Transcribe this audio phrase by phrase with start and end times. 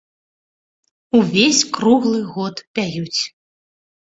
[1.19, 3.21] Увесь круглы год пяюць.